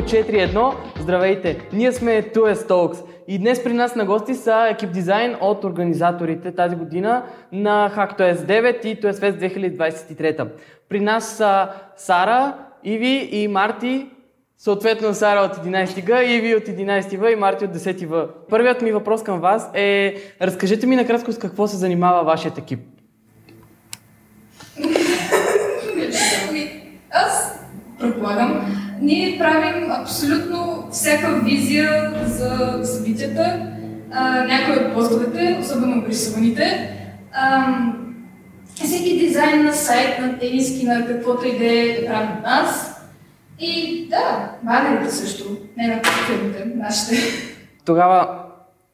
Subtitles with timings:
[0.00, 0.74] от студио 4.1.
[1.00, 1.60] Здравейте!
[1.72, 6.52] Ние сме 2S Talks и днес при нас на гости са екип дизайн от организаторите
[6.54, 9.38] тази година на HackTOS 9 и TOS Fest
[9.78, 10.48] 2023.
[10.88, 14.06] При нас са Сара, Иви и Марти,
[14.58, 18.28] съответно Сара от 11 г, Иви от 11 В и Марти от 10 В.
[18.50, 22.80] Първият ми въпрос към вас е, разкажете ми накратко с какво се занимава вашият екип.
[27.10, 27.58] Аз
[28.00, 33.66] предполагам, ние правим абсолютно всяка визия за събитията,
[34.10, 36.96] а, някои от постовете, особено рисуваните.
[38.74, 42.96] Всеки дизайн на сайт, на тениски, на каквото и да е да правим от нас.
[43.60, 47.16] И да, банерите също, не на фирмите, нашите.
[47.84, 48.44] Тогава,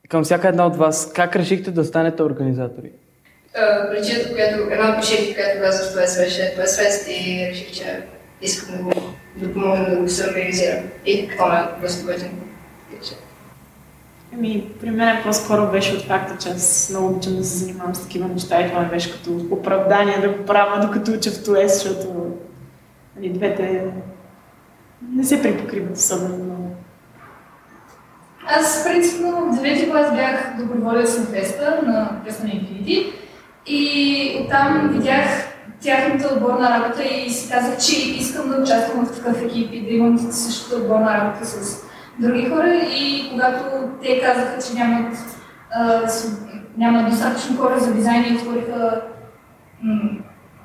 [0.09, 2.91] към всяка една от вас, как решихте да станете организатори?
[3.59, 7.73] Uh, причината, която, една от причините, която влязох в това беше това Fest и реших,
[7.73, 8.03] че
[8.43, 8.93] искам да го
[9.37, 10.83] да помогна да го се организира.
[11.07, 11.69] И какво ме
[12.05, 12.31] готин.
[14.35, 18.03] Ами, при мен по-скоро беше от факта, че аз много обичам да се занимавам с
[18.03, 21.75] такива неща и това ми беше като оправдание да го правя докато уча в ТОЕС,
[21.75, 22.27] защото
[23.17, 23.85] нали, двете
[25.15, 26.77] не се припокриват особено много.
[28.47, 33.13] Аз, принципно, в девети клас бях доброволец на феста, на феста на Infinity.
[33.67, 35.46] И оттам видях
[35.83, 39.91] тяхната отборна работа и си казах, че искам да участвам в такъв екип и да
[39.91, 41.85] имам същата отборна работа с
[42.19, 42.75] други хора.
[42.75, 43.65] И когато
[44.03, 45.17] те казаха, че нямат,
[45.71, 46.41] а, с,
[46.77, 49.03] нямат достатъчно хора за дизайн и отвориха
[49.83, 50.19] м-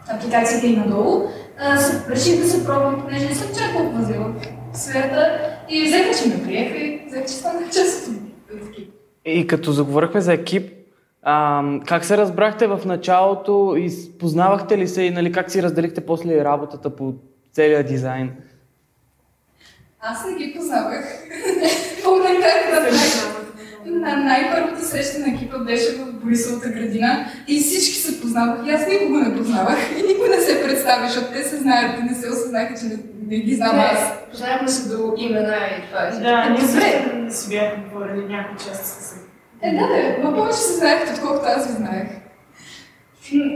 [0.10, 1.28] апликациите и надолу,
[1.60, 4.34] а, се, реших да се пробвам, понеже не съм чак толкова
[4.74, 5.40] сферата
[5.70, 8.94] и взеха, че ме приеха и взеха, че станах част от екип.
[9.26, 10.81] И като заговорихме за екип,
[11.24, 16.06] а, как се разбрахте в началото и познавахте ли се и нали, как си разделихте
[16.06, 17.14] после работата по
[17.52, 18.32] целия дизайн?
[20.00, 21.06] Аз не ги познавах.
[22.04, 22.92] Помня как да
[23.86, 28.68] на най-първата среща на екипа беше в Борисовата градина и всички се познавах.
[28.68, 32.04] И аз никого не познавах и никой не се представи, защото те се знаят и
[32.04, 32.98] не се осъзнаха, че не,
[33.28, 34.14] не ги знам аз.
[34.32, 36.12] Познавахме се до имена и това е.
[36.12, 39.21] Да, ние също не си бяхме говорили някои части с
[39.64, 42.08] Е, да, да, но повече се знаехте, отколкото аз ви знаех.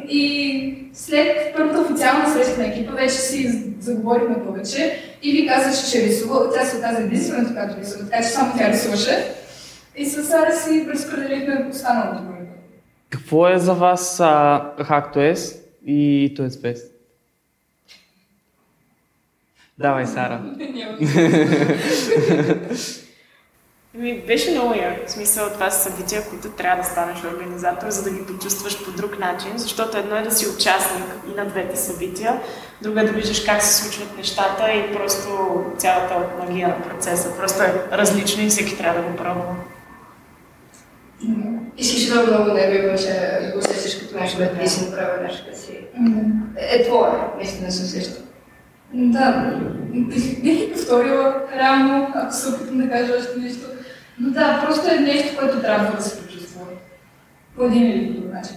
[0.09, 6.05] И след първата официална среща на екипа вече си заговорихме повече и ви казваше, че
[6.05, 6.53] рисува.
[6.53, 9.35] Тя се оказа единствената, която рисува, така че само тя рисуваше.
[9.97, 12.47] И с Сара си разпределихме останалото време.
[13.09, 16.91] Какво е за вас а, HackTOS и TOS Fest?
[19.77, 20.41] Давай, Сара.
[23.97, 25.07] Ми, беше много яко.
[25.07, 28.91] В смисъл, това са събития, които трябва да станеш организатор, за да ги почувстваш по
[28.91, 32.39] друг начин, защото едно е да си участник и на двете събития,
[32.81, 35.29] друго е да виждаш как се случват нещата и просто
[35.78, 37.38] цялата магия на процеса.
[37.38, 39.56] Просто е различно и всеки трябва да го пробва.
[41.77, 45.59] Изключително много нерви имаше да го усещаш като нещо, което ти си направил нещо, което
[45.59, 45.77] си...
[46.57, 48.22] Е, твое, наистина се усеща.
[48.94, 49.53] Да,
[50.44, 53.75] бих, повторила реално, ако се опитам да кажа още нещо.
[54.19, 56.61] Но да, просто е нещо, което трябва да се почувства.
[57.55, 58.55] По един или друг начин.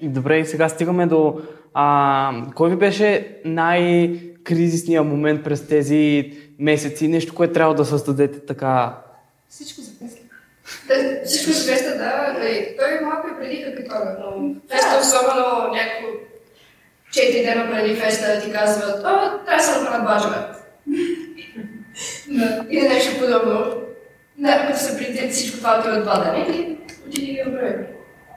[0.00, 1.40] И Добре, и сега стигаме до...
[1.74, 7.08] А, кой ви беше най-кризисният момент през тези месеци?
[7.08, 8.94] Нещо, което трябва да създадете така...
[9.48, 10.20] Всичко за Тесли.
[10.88, 16.08] Те, всичко се феста, да, нали, той малко е преди Капитона, но феста особено някакво
[17.12, 20.36] четири дена преди феста ти казват, о, трябва да се направят бажове.
[22.70, 23.79] Или нещо подобно.
[24.40, 27.74] Да, като се предвид всичко това отива два дена и отиди и ги направи.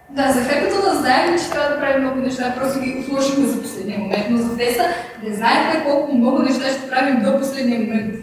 [0.09, 3.99] Да, за хакатона знаем, че трябва да правим много неща, просто ги отложихме за последния
[3.99, 4.83] момент, но за теста
[5.23, 8.15] не знаете колко много неща ще правим до последния момент.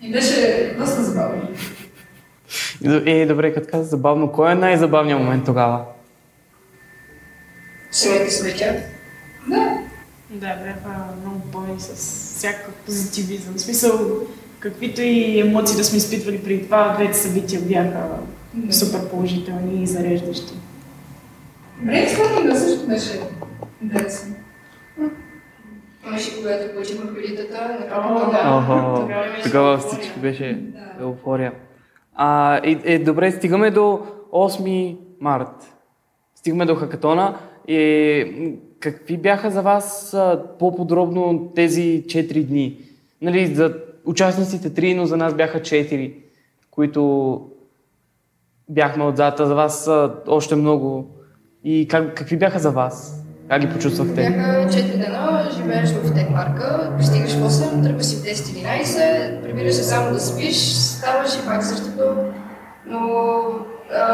[0.00, 1.48] И беше доста забавно.
[3.06, 5.84] И добре, като каза забавно, кой е най-забавният момент тогава?
[7.90, 8.82] Самите събития.
[9.48, 9.78] Да,
[10.30, 11.94] Да, бяха много пълни с
[12.36, 13.54] всякакъв позитивизъм.
[13.54, 13.92] В смисъл,
[14.60, 18.08] каквито и емоции да сме изпитвали преди това, двете събития бяха
[18.70, 20.54] супер положителни и зареждащи.
[21.82, 23.20] брейнсторминга също беше
[23.82, 24.34] интересно.
[26.06, 27.10] Имаше когато получихме
[28.30, 28.56] да.
[28.56, 31.02] Охо, Тогава тогава всичко беше Да.
[31.04, 31.52] еуфория.
[32.14, 34.00] А, и, е, добре, стигаме до
[34.32, 35.76] 8 март.
[36.34, 37.38] Стигаме до хакатона.
[37.68, 37.78] И,
[38.38, 38.50] м,
[38.80, 42.76] какви бяха за вас а, по-подробно тези 4 дни?
[43.22, 43.74] Нали, за
[44.08, 46.14] участниците 3, но за нас бяха 4,
[46.70, 47.42] които
[48.68, 51.10] бяхме отзад, а за вас а, още много.
[51.64, 53.24] И как, какви бяха за вас?
[53.48, 54.14] Как ги почувствахте?
[54.14, 59.74] Бяха 4 дена, живееш в тек парка, пристигаш в 8, тръгваш си в 10-11, прибираш
[59.74, 62.02] се само да спиш, ставаш и пак същото.
[62.86, 63.00] Но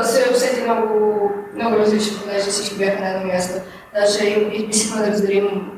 [0.03, 3.63] се усети много, много различно, понеже всички бяха на едно място.
[3.95, 5.71] Даже измислихме да разделим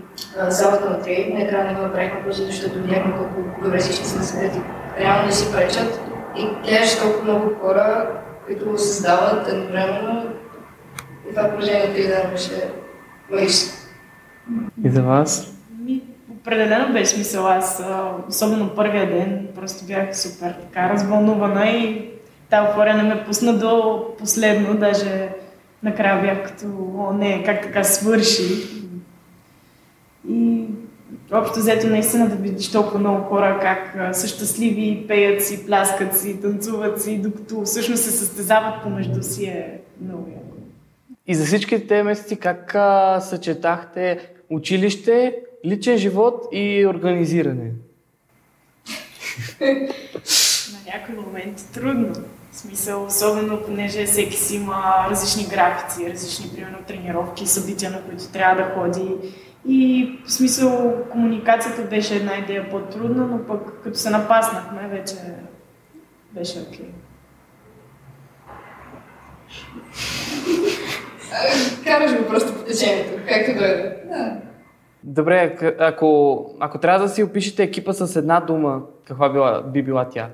[0.48, 4.56] залата на три, накрая не го направихме просто защото видяхме колко добре всички се насъдят
[4.56, 4.60] и
[5.00, 6.00] реално не си пречат.
[6.36, 8.10] И гледаш толкова много хора,
[8.46, 10.24] които създават едновременно.
[11.26, 12.70] И това положение 3 дена беше
[13.30, 13.72] магично.
[14.84, 15.54] И за вас?
[15.84, 17.46] Ми, определено беше смисъл.
[17.46, 17.82] Аз,
[18.28, 22.10] особено първия ден, просто бях супер така развълнувана и
[22.50, 25.28] тази еуфория не ме пусна до последно, даже
[25.82, 26.66] накрая бях като,
[26.98, 28.42] о не, как така свърши.
[30.28, 30.64] И
[31.32, 36.40] общо взето наистина да видиш толкова много хора как са щастливи, пеят си, пляскат си,
[36.40, 40.56] танцуват си, докато всъщност се състезават помежду си е много яко.
[41.26, 45.34] И за всички тези месеци как а, съчетахте училище,
[45.66, 47.70] личен живот и организиране?
[50.86, 52.12] На някои моменти трудно.
[52.50, 58.28] В смисъл, особено понеже всеки си има различни графици, различни, примерно, тренировки, събития, на които
[58.32, 59.14] трябва да ходи.
[59.68, 65.14] И в смисъл, комуникацията беше една идея по-трудна, но пък като се напаснахме, вече
[66.32, 66.86] беше окей.
[66.86, 66.92] Okay.
[71.84, 73.96] Караш го просто по течението, както дойде.
[74.08, 74.36] Да.
[75.02, 80.08] Добре, ако, ако трябва да си опишете екипа с една дума, каква била, би била
[80.08, 80.28] тя?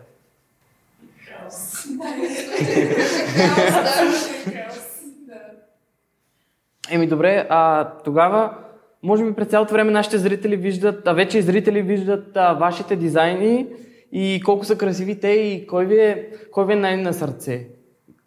[6.90, 8.54] Еми добре, а тогава,
[9.02, 13.66] може би през цялото време нашите зрители виждат, а вече зрители виждат а, вашите дизайни
[14.12, 17.66] и колко са красиви те и кой ви е, кой ви е най-на сърце,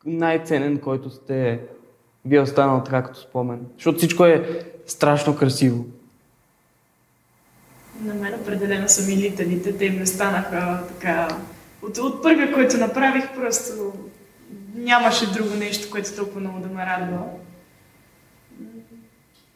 [0.06, 1.60] най-ценен, който сте
[2.26, 3.60] ви е останал така като спомен.
[3.76, 5.86] Защото всичко е страшно красиво.
[8.02, 11.28] На мен определено са милителите, те ми останаха така...
[11.82, 13.94] От, от първия, който направих, просто
[14.76, 17.20] нямаше друго нещо, което толкова много да ме радва.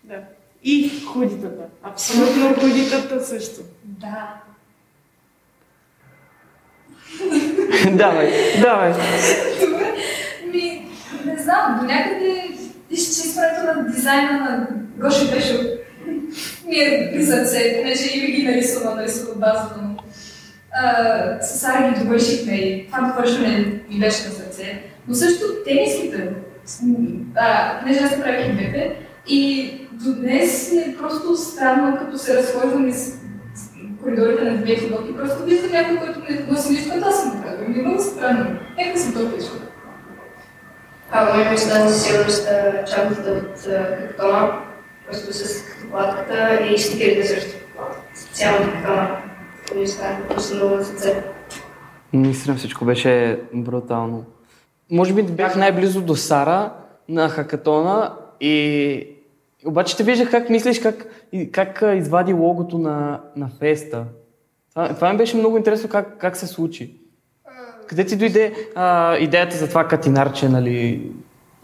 [0.04, 0.20] Да.
[0.64, 1.64] И худитата.
[1.84, 3.62] Абсолютно худитата също.
[3.84, 4.42] Да.
[7.92, 8.32] давай,
[8.62, 8.94] давай.
[9.62, 9.96] Добре.
[10.46, 10.88] Ми,
[11.26, 12.52] не знам, до някъде
[12.90, 14.68] изчистването на дизайна на
[14.98, 15.80] Гоши Пешо
[16.70, 19.89] ми е при сърце, понеже и ги нарисува, нарисува базата му.
[20.74, 24.84] А, с Ари ги довършихме и това довършване ми беше на сърце.
[25.08, 26.30] Но също тениските,
[27.36, 28.96] а, понеже аз направих и двете,
[29.28, 33.20] и до днес е просто странно, като се разхождам из
[34.04, 37.70] коридорите на две филоти, просто виждам някой, който не носи нищо, аз съм направил.
[37.70, 38.60] Ми е много странно.
[38.78, 39.50] Нека си то пише.
[41.12, 42.48] А, моя мечта за сигурност
[42.94, 43.64] чантата от
[44.08, 44.52] картона,
[45.08, 47.52] просто с платката и стикерите също.
[48.34, 49.29] Цялата картона.
[49.76, 50.18] Неща.
[52.14, 54.26] Наистина всичко беше брутално.
[54.92, 56.74] Може би бях най-близо до Сара
[57.10, 59.08] на хакатона и
[59.66, 61.06] обаче те виждах как мислиш, как,
[61.52, 64.06] как извади логото на, на феста.
[64.70, 66.96] Това, това ми беше много интересно как, как се случи.
[67.88, 71.12] Къде ти дойде а, идеята за това катинарче, нали?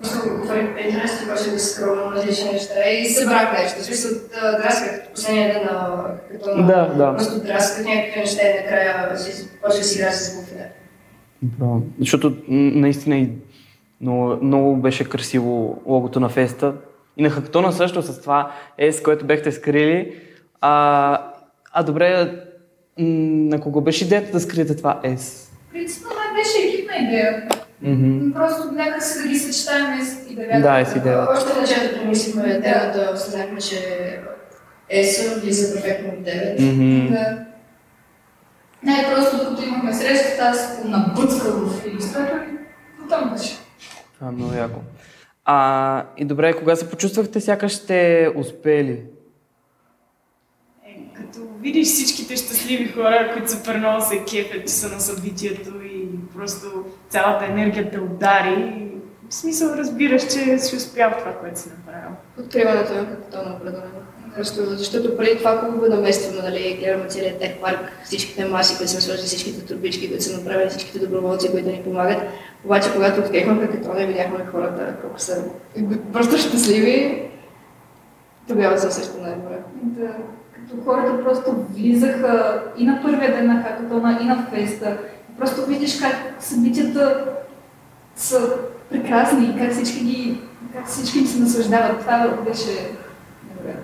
[0.01, 3.79] Просто говорих интересно, беше да скромно различни неща и събрах нещо.
[3.79, 6.67] В смисъл, драсках последния ден на картона.
[6.67, 7.15] Да, да.
[7.17, 9.09] Просто драсках някакви неща и накрая
[9.61, 10.67] почва си играя с буфера.
[11.41, 11.81] Браво.
[11.99, 13.29] Защото наистина и
[14.01, 16.73] много, много беше красиво логото на феста.
[17.17, 20.15] И на хактона също с това S, което бехте скрили.
[20.61, 21.31] А,
[21.73, 22.31] а добре,
[22.97, 25.49] на кого беше идеята да скриете това S?
[25.71, 27.47] Принципно май беше екипна идея.
[27.81, 28.31] Мгм.
[28.33, 30.61] Просто някак се да ги съчетаем и да бяха.
[30.61, 31.27] Да, е с идея.
[31.31, 33.79] Още началото помислихме темата, осъзнахме, че
[34.89, 36.59] ЕСО влиза перфектно в 9.
[36.59, 37.13] Мгм.
[37.13, 37.45] Да.
[38.83, 42.37] Не, просто докато имахме срещата, аз се набъцках в иллюстратор
[43.05, 43.57] и там беше.
[44.15, 44.79] Това е много яко.
[45.45, 49.01] А, и добре, кога се почувствахте, сякаш сте успели?
[50.85, 55.81] Е, като видиш всичките щастливи хора, които супер много се кефят, че са на събитието
[55.81, 55.94] и
[56.37, 56.67] просто
[57.09, 58.91] цялата енергия те удари,
[59.29, 62.09] в смисъл разбираш, че си успял това, което си направил.
[62.39, 64.05] Откриването на картона определено.
[64.35, 68.91] Просто защото преди това хубаво да местим, нали, гледаме целият тех парк, всичките маси, които
[68.91, 72.21] сме сложили, всичките турбички, които са направили, всичките доброволци, които ни помагат.
[72.65, 75.43] Обаче, когато открихме картона и видяхме хората колко са
[76.13, 77.29] просто щастливи,
[78.47, 79.57] тогава се усеща най-добре.
[79.83, 80.11] Да,
[80.53, 84.97] като хората просто влизаха и на първия ден на хакатона, и на феста.
[85.37, 87.25] Просто видиш как събитията
[88.15, 88.57] са
[88.89, 90.39] прекрасни и как всички, ги,
[90.73, 91.99] как всички се наслаждават.
[91.99, 92.91] Това беше
[93.57, 93.75] добре.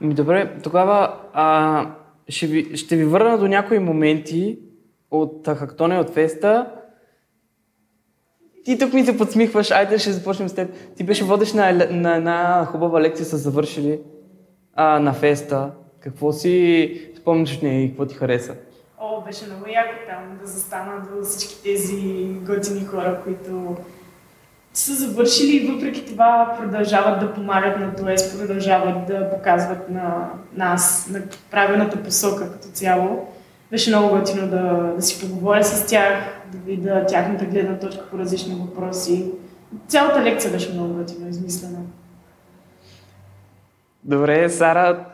[0.00, 1.86] Ми, добре, тогава а,
[2.28, 4.58] ще, ви, ще ви върна до някои моменти
[5.10, 6.66] от Хактона от Феста.
[8.64, 10.70] Ти тук ми се подсмихваш, айде ще започнем с теб.
[10.96, 14.00] Ти беше водещ на, на една хубава лекция с завършили
[14.74, 15.70] а, на Феста.
[16.00, 18.54] Какво си спомняш от нея и какво ти хареса?
[19.00, 23.76] О, беше много яко там да застана до всички тези готини хора, които
[24.74, 31.08] са завършили и въпреки това продължават да помагат на ТОЕС, продължават да показват на нас,
[31.12, 33.28] на правилната посока като цяло.
[33.70, 36.14] Беше много готино да, да си поговоря с тях,
[36.52, 39.30] да видя тяхната гледна точка по различни въпроси.
[39.88, 41.78] Цялата лекция беше много готино измислена.
[44.04, 45.04] Добре, Сара,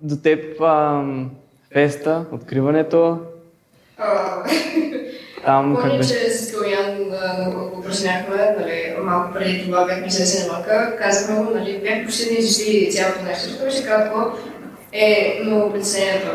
[0.00, 1.30] до теб ам,
[1.72, 3.18] феста, откриването.
[5.44, 7.04] Там Помня, че с Калян
[7.50, 12.38] го упражняхме, нали, малко преди това бяхме с малка, казахме му, нали, бях почти не
[12.38, 14.38] изжили цялото нещо, защото беше кратко,
[14.92, 16.30] е много притеснението,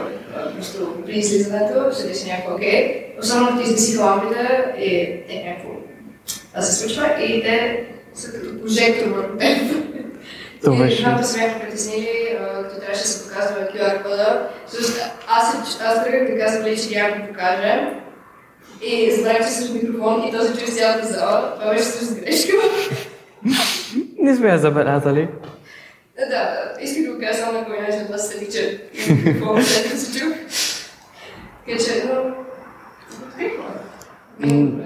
[0.56, 3.06] просто при излизането се беше някакво окей.
[3.20, 5.70] Особено като измислиха лампите и те някакво
[6.56, 9.58] да се случва и те са като прожектор върху теб.
[10.64, 11.02] Това беше.
[11.02, 14.50] Двамата се бяха притеснили, като трябваше да се показва QR кода.
[14.68, 18.00] Всъщност аз, аз тръгнах да казвам, че няма да покажа.
[18.82, 21.54] И забравих, че с микрофон и този чуй цялата зала.
[21.60, 22.54] Това беше също грешка.
[24.18, 25.28] Не сме я забелязали.
[26.30, 28.82] Да, исках да го кажа само на коя че това се че
[29.14, 30.34] микрофон се чух.
[31.68, 32.36] Така че, но...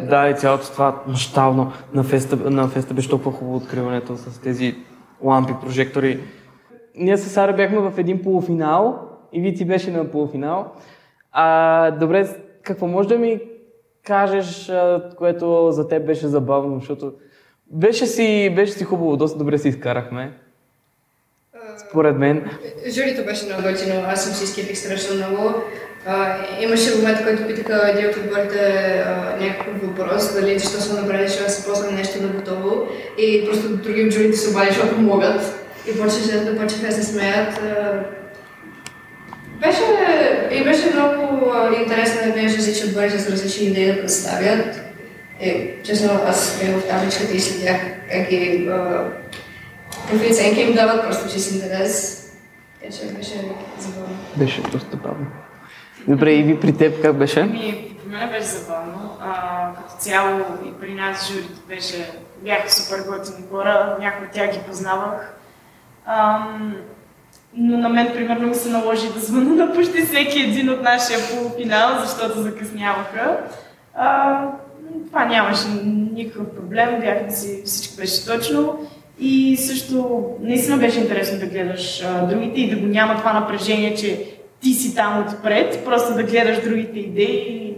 [0.09, 4.75] Да, и цялото това мащално на феста, на феста беше толкова хубаво откриването с тези
[5.23, 6.19] лампи, прожектори.
[6.95, 8.99] Ние с Сара бяхме в един полуфинал
[9.33, 10.71] и Вици беше на полуфинал.
[11.31, 12.27] А, добре,
[12.63, 13.39] какво може да ми
[14.03, 14.71] кажеш,
[15.17, 17.13] което за теб беше забавно, защото
[17.71, 20.33] беше си, беше си хубаво, доста добре си изкарахме.
[21.89, 22.49] Според мен.
[22.89, 25.53] Журито беше много готино, аз съм си изкипих страшно много.
[26.59, 29.05] Имаше момент, който питаха един от отборите
[29.39, 32.87] някакъв въпрос, дали защо са направили, защото се после нещо на готово.
[33.17, 35.65] И просто други от журите се обади, защото могат.
[35.87, 37.59] И почнаха да почнаха да се смеят.
[39.61, 39.81] Беше,
[40.51, 44.81] и беше много интересно да видиш различни отбори с различни идеи да представят.
[45.39, 47.81] Е, честно, аз бях в табличката и следях
[48.11, 48.69] как и
[50.09, 52.23] какви оценки им дават, просто чист интерес.
[52.81, 53.33] Така че беше
[53.79, 54.17] забавно.
[54.35, 55.25] Беше доста бавно.
[56.07, 57.43] Добре, и ви при теб как беше?
[57.43, 59.09] Ми, при мен беше забавно.
[59.21, 62.11] А, като цяло и при нас журито беше,
[62.43, 65.35] бяха супер готини хора, някои от тях ги познавах.
[66.05, 66.75] Ам,
[67.53, 71.19] но на мен, примерно, ми се наложи да звъна на почти всеки един от нашия
[71.19, 73.37] полуфинал, защото закъсняваха.
[73.95, 74.39] А,
[75.07, 75.67] това нямаше
[76.13, 78.87] никакъв проблем, бяха си, всичко беше точно.
[79.19, 83.95] И също наистина беше интересно да гледаш а, другите и да го няма това напрежение,
[83.95, 84.32] че
[84.63, 87.27] ти си там отпред, просто да гледаш другите идеи
[87.57, 87.77] и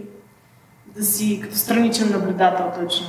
[0.96, 3.06] да си като страничен наблюдател точно.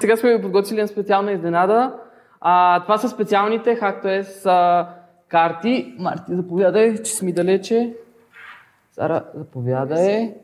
[0.00, 1.94] Сега сме ви подготвили на специална изненада.
[2.40, 4.86] А, това са специалните HackToS
[5.28, 5.94] карти.
[5.98, 7.94] Марти, заповядай, че сме далече.
[8.92, 10.34] Сара, заповядай.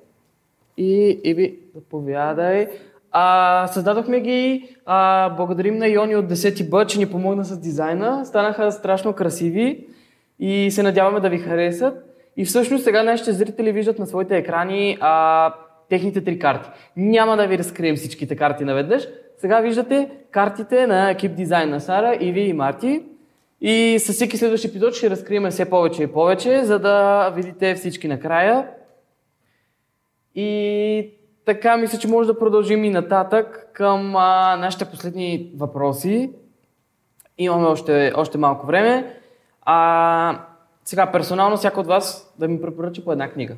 [0.76, 2.68] И Иви, заповядай.
[3.12, 8.26] А, създадохме ги, а, благодарим на Йони от 10 Б, че ни помогна с дизайна.
[8.26, 9.86] Станаха страшно красиви
[10.38, 12.11] и се надяваме да ви харесат.
[12.36, 15.54] И всъщност сега нашите зрители виждат на своите екрани а,
[15.88, 16.68] техните три карти.
[16.96, 19.08] Няма да ви разкрием всичките карти наведнъж.
[19.38, 23.02] Сега виждате картите на екип дизайн на Сара, Иви и Марти.
[23.60, 28.08] И със всеки следващ епизод ще разкрием все повече и повече, за да видите всички
[28.08, 28.68] накрая.
[30.34, 31.10] И
[31.44, 36.30] така мисля, че може да продължим и нататък към а, нашите последни въпроси.
[37.38, 39.16] Имаме още, още малко време.
[39.62, 40.46] А,
[40.84, 43.54] сега, персонално, всяка от вас да ми препоръча по една книга.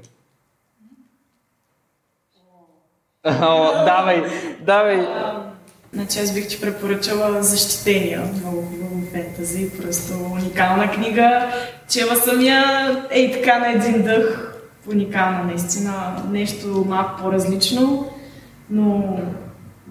[3.26, 4.22] О, давай,
[4.60, 5.06] давай.
[5.92, 11.52] Значи аз бих ти препоръчала Защитения, много хубаво фентази, просто уникална книга.
[11.88, 12.62] Чела съм я
[13.10, 14.54] ей така на един дъх,
[14.92, 18.12] уникална наистина, нещо малко по-различно,
[18.70, 19.18] но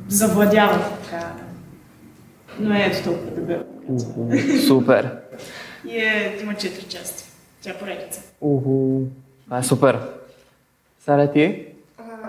[0.08, 1.32] завладява така.
[2.60, 3.63] Но е ето толкова дебел.
[4.68, 5.18] Супер.
[5.88, 7.23] И е, има четири части.
[7.63, 8.22] Тя е поредица.
[8.41, 9.00] Уху.
[9.46, 10.00] Това е супер.
[11.05, 11.65] Сара ти?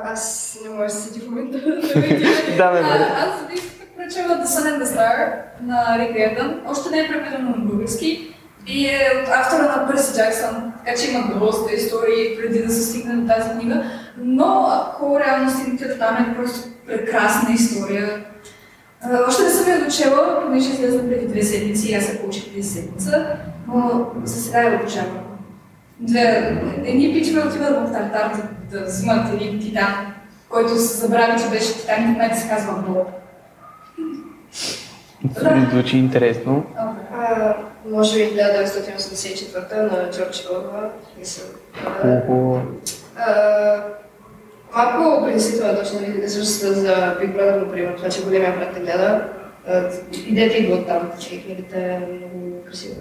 [0.05, 1.59] Аз не мога да седи в момента.
[2.57, 2.81] да, бе,
[3.17, 6.61] Аз бих препоръчала The Sun and the Star на Рик Риордан.
[6.67, 8.35] Още не е преведено на български.
[8.67, 12.83] И е от автора на Перси Джаксън, така че има доста истории преди да се
[12.83, 13.85] стигне до тази книга.
[14.17, 18.25] Но ако реално стигнете до там е просто прекрасна история.
[19.29, 22.63] Още не съм я дочела, понеже излезна преди две седмици и аз се получих преди
[22.63, 23.27] седмица,
[23.69, 25.21] но за сега я обучавам.
[26.01, 28.33] Две, едни пичове отиват в Тартар
[28.71, 30.15] да, да взимат един титан,
[30.49, 33.09] който се забрави, че беше титан и в момента се казва Бог.
[35.73, 36.65] Звучи интересно.
[37.17, 37.57] А,
[37.91, 40.91] може би 1984 на Джордж Орва.
[41.19, 41.45] Мисля.
[44.77, 49.29] Малко принципно точно нали, за, Big Brother, например, това, че големия брат те гледа.
[50.27, 52.95] Идеята идва от там, че книгата е много красива.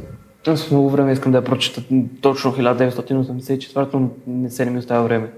[0.47, 1.81] Аз много време искам да я прочета
[2.21, 5.31] точно 1984, но не се не ми остава време.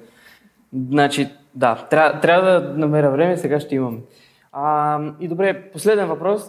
[0.89, 3.99] Значи, да, трябва, трябва да намеря време, сега ще имам.
[4.51, 6.41] А, и добре, последен въпрос.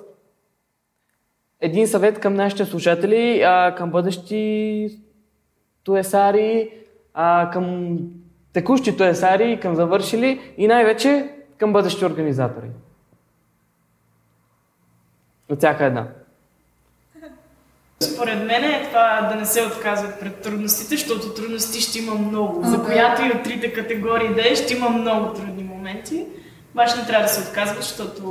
[1.60, 4.88] Един съвет към нашите слушатели, а, към бъдещи
[5.84, 6.70] туесари,
[7.14, 7.98] а, към
[8.56, 12.66] текущи туесари, към завършили и най-вече към бъдещи организатори.
[15.50, 16.06] От всяка една.
[18.00, 22.60] Според мен е това да не се отказват пред трудностите, защото трудности ще има много.
[22.64, 26.24] А, За която и от трите категории да е, ще има много трудни моменти.
[26.72, 28.22] Обаче не трябва да се отказват, защото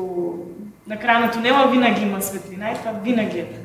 [0.88, 3.65] на края на тунела винаги има светлина и това винаги е така.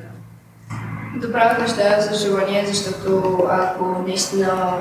[1.15, 4.73] Добра неща за желание, защото ако наистина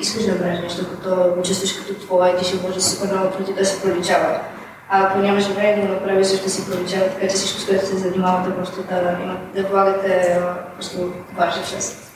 [0.00, 3.52] искаш да направиш нещо, като го чувстваш като твое, ти ще може супер много преди
[3.52, 4.40] да се проличава.
[4.88, 7.86] А ако нямаш време да го направиш, ще се проличава, така че всичко, с което
[7.86, 9.18] се занимавате, просто да,
[9.54, 10.38] да влагате
[10.74, 12.12] просто ваша част.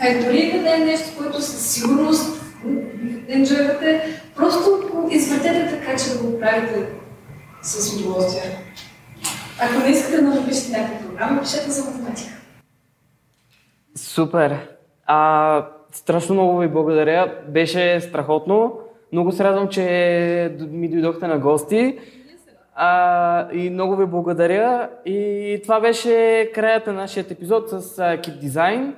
[0.00, 2.40] А и дори да не е нещо, което със сигурност
[3.28, 6.86] енджойвате, просто извъртете така, че да го правите
[7.62, 8.58] с удоволствие.
[9.60, 12.30] Ако не искате да напишете някаква програма, пишете за математика.
[13.96, 14.68] Супер!
[15.06, 17.38] А, страшно много ви благодаря.
[17.48, 18.78] Беше страхотно.
[19.12, 21.98] Много се радвам, че ми дойдохте на гости.
[22.74, 24.90] А, и много ви благодаря.
[25.04, 28.94] И това беше краят на нашия епизод с екип дизайн.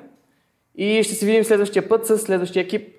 [0.74, 2.95] И ще се видим следващия път с следващия екип.